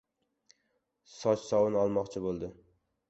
Sochsovun 1.17 1.79
olmoqchi 1.83 2.25
bo‘ldi. 2.29 2.51